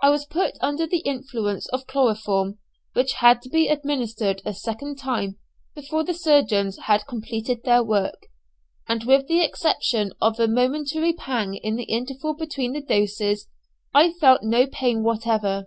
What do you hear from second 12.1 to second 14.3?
between the doses, I